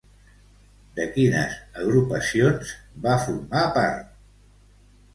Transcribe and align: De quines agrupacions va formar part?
De 0.99 1.05
quines 1.17 1.53
agrupacions 1.83 2.75
va 3.07 3.17
formar 3.29 3.65
part? 3.81 4.21